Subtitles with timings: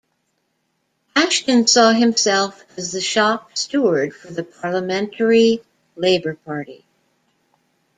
[1.15, 5.61] Ashton saw himself as the shop steward for the Parliamentary
[5.95, 6.83] Labour Party.